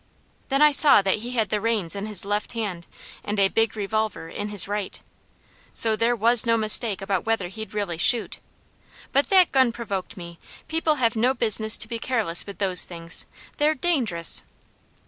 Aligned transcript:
Then 0.49 0.63
I 0.63 0.71
saw 0.71 1.03
that 1.03 1.19
he 1.19 1.33
had 1.33 1.49
the 1.49 1.61
reins 1.61 1.95
in 1.95 2.07
his 2.07 2.25
left 2.25 2.53
hand, 2.53 2.87
and 3.23 3.37
a 3.39 3.49
big 3.49 3.75
revolver 3.77 4.29
in 4.29 4.49
his 4.49 4.67
right. 4.67 4.99
So 5.73 5.95
there 5.95 6.15
was 6.15 6.43
no 6.43 6.57
mistake 6.57 7.03
about 7.03 7.23
whether 7.27 7.49
he'd 7.49 7.75
really 7.75 7.99
shoot. 7.99 8.39
But 9.11 9.27
that 9.29 9.51
gun 9.51 9.71
provoked 9.71 10.17
me. 10.17 10.39
People 10.67 10.95
have 10.95 11.15
no 11.15 11.35
business 11.35 11.77
to 11.77 11.87
be 11.87 11.99
careless 11.99 12.47
with 12.47 12.57
those 12.57 12.85
things. 12.85 13.27
They're 13.57 13.75
dangerous! 13.75 14.41